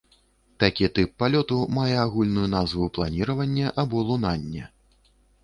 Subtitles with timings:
[0.61, 4.63] Такі тып палёту мае агульную назву планіраванне або лунанне.